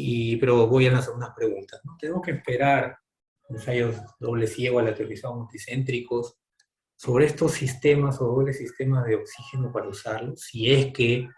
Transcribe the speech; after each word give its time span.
Y, 0.00 0.36
pero 0.36 0.68
voy 0.68 0.86
a 0.86 0.92
lanzar 0.92 1.14
unas 1.14 1.34
preguntas. 1.34 1.80
¿no? 1.84 1.96
Tenemos 1.98 2.22
que 2.22 2.30
esperar 2.30 2.96
ensayos 3.48 3.96
doble 4.20 4.46
ciego 4.46 4.78
aleatorizados 4.78 5.36
multicéntricos 5.36 6.38
sobre 6.94 7.26
estos 7.26 7.52
sistemas 7.52 8.20
o 8.20 8.26
dobles 8.26 8.58
sistemas 8.58 9.04
de 9.06 9.16
oxígeno 9.16 9.72
para 9.72 9.88
usarlos, 9.88 10.40
si 10.40 10.72
es 10.72 10.92
que, 10.92 11.28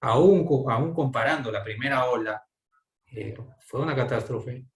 aún, 0.00 0.46
aún 0.68 0.94
comparando 0.94 1.50
la 1.50 1.62
primera 1.62 2.06
ola, 2.06 2.42
eh, 3.06 3.34
fue 3.66 3.80
una 3.80 3.94
catástrofe, 3.94 4.66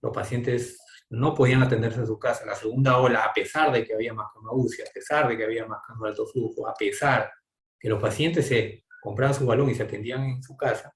los 0.00 0.12
pacientes 0.12 0.78
no 1.10 1.34
podían 1.34 1.62
atenderse 1.62 2.00
en 2.00 2.06
su 2.06 2.18
casa. 2.18 2.44
La 2.44 2.54
segunda 2.54 2.98
ola, 2.98 3.24
a 3.24 3.32
pesar 3.32 3.72
de 3.72 3.84
que 3.84 3.94
había 3.94 4.12
más 4.12 4.28
cama 4.32 4.50
UCI, 4.52 4.82
a 4.82 4.92
pesar 4.92 5.28
de 5.28 5.36
que 5.36 5.44
había 5.44 5.66
más 5.66 5.80
cama 5.86 6.08
alto 6.08 6.26
flujo, 6.26 6.68
a 6.68 6.74
pesar 6.74 7.30
que 7.78 7.88
los 7.88 8.00
pacientes 8.00 8.46
se 8.48 8.84
compraban 9.02 9.34
su 9.34 9.46
balón 9.46 9.70
y 9.70 9.74
se 9.74 9.82
atendían 9.82 10.24
en 10.24 10.42
su 10.42 10.56
casa, 10.56 10.94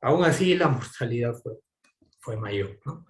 aún 0.00 0.24
así 0.24 0.54
la 0.54 0.68
mortalidad 0.68 1.34
fue, 1.34 1.58
fue 2.20 2.36
mayor. 2.36 2.78
¿no? 2.84 3.06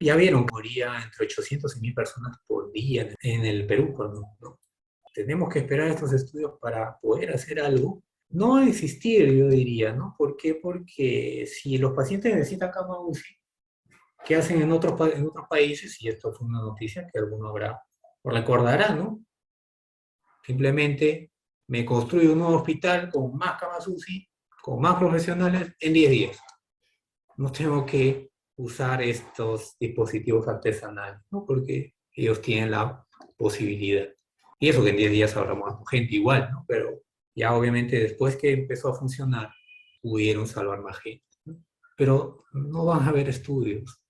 Ya 0.00 0.16
vieron, 0.16 0.46
moría 0.50 1.02
entre 1.02 1.26
800 1.26 1.76
y 1.76 1.80
1000 1.80 1.94
personas 1.94 2.36
por 2.46 2.70
día 2.72 3.14
en 3.22 3.44
el 3.44 3.66
Perú. 3.66 3.94
¿no? 4.40 4.60
Tenemos 5.14 5.48
que 5.48 5.60
esperar 5.60 5.88
estos 5.88 6.12
estudios 6.12 6.54
para 6.60 6.98
poder 6.98 7.32
hacer 7.32 7.60
algo. 7.60 8.02
No 8.30 8.60
existir, 8.60 9.30
yo 9.32 9.46
diría, 9.46 9.92
¿no? 9.92 10.16
¿Por 10.18 10.36
qué? 10.36 10.56
Porque 10.56 11.46
si 11.46 11.78
los 11.78 11.92
pacientes 11.92 12.34
necesitan 12.34 12.72
cama 12.72 12.98
UCI, 12.98 13.38
¿qué 14.24 14.34
hacen 14.34 14.60
en 14.60 14.72
otros, 14.72 15.14
en 15.14 15.26
otros 15.26 15.46
países? 15.48 16.02
Y 16.02 16.08
esto 16.08 16.32
fue 16.32 16.48
una 16.48 16.60
noticia 16.60 17.06
que 17.06 17.20
alguno 17.20 17.48
habrá 17.48 17.80
o 18.22 18.30
recordará, 18.30 18.92
¿no? 18.94 19.24
Simplemente 20.44 21.30
me 21.68 21.84
construyo 21.84 22.32
un 22.32 22.40
nuevo 22.40 22.56
hospital 22.56 23.08
con 23.10 23.36
más 23.36 23.60
camas 23.60 23.86
UCI, 23.86 24.28
con 24.64 24.80
más 24.80 24.96
profesionales 24.96 25.74
en 25.78 25.92
10 25.92 26.10
días. 26.10 26.38
No 27.36 27.52
tengo 27.52 27.84
que 27.84 28.30
usar 28.56 29.02
estos 29.02 29.76
dispositivos 29.78 30.48
artesanales, 30.48 31.20
¿no? 31.30 31.44
Porque 31.44 31.92
ellos 32.14 32.40
tienen 32.40 32.70
la 32.70 33.06
posibilidad. 33.36 34.08
Y 34.58 34.70
eso 34.70 34.82
que 34.82 34.88
en 34.88 34.96
10 34.96 35.12
días 35.12 35.36
habrá 35.36 35.54
gente 35.90 36.14
igual, 36.14 36.48
¿no? 36.50 36.64
Pero 36.66 37.02
ya 37.34 37.54
obviamente 37.54 38.00
después 38.00 38.36
que 38.36 38.52
empezó 38.52 38.88
a 38.88 38.94
funcionar, 38.98 39.50
pudieron 40.00 40.46
salvar 40.46 40.80
más 40.80 40.98
gente. 40.98 41.26
Pero 41.94 42.46
no 42.54 42.86
van 42.86 43.02
a 43.02 43.08
haber 43.10 43.28
estudios, 43.28 44.00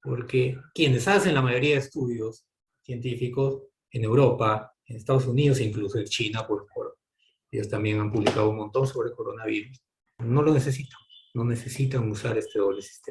porque 0.00 0.56
quienes 0.76 1.08
hacen 1.08 1.34
la 1.34 1.42
mayoría 1.42 1.72
de 1.72 1.80
estudios 1.80 2.46
científicos 2.82 3.64
en 3.90 4.04
Europa, 4.04 4.76
en 4.86 4.94
Estados 4.94 5.26
Unidos 5.26 5.58
incluso 5.58 5.98
en 5.98 6.04
China, 6.04 6.46
por, 6.46 6.68
por, 6.72 6.98
ellos 7.50 7.68
también 7.68 7.98
han 7.98 8.12
publicado 8.12 8.50
un 8.50 8.58
montón 8.58 8.86
sobre 8.86 9.10
coronavirus, 9.10 9.84
no 10.18 10.42
lo 10.42 10.52
necesitan, 10.52 11.00
no 11.34 11.44
necesitan 11.44 12.10
usar 12.10 12.38
este 12.38 12.58
doble 12.58 12.82
sistema. 12.82 13.04